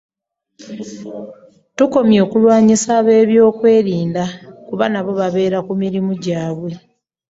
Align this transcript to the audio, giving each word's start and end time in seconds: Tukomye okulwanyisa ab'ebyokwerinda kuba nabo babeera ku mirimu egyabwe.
Tukomye 1.77 2.17
okulwanyisa 2.25 2.89
ab'ebyokwerinda 2.99 4.23
kuba 4.67 4.85
nabo 4.89 5.11
babeera 5.19 5.57
ku 5.65 5.73
mirimu 5.81 6.11
egyabwe. 6.17 6.71